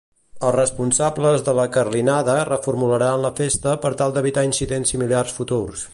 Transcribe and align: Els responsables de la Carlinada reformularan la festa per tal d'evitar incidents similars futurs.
Els 0.45 0.53
responsables 0.53 1.43
de 1.49 1.53
la 1.59 1.65
Carlinada 1.75 2.37
reformularan 2.51 3.27
la 3.27 3.33
festa 3.41 3.77
per 3.85 3.95
tal 4.03 4.17
d'evitar 4.17 4.49
incidents 4.53 4.95
similars 4.97 5.37
futurs. 5.41 5.89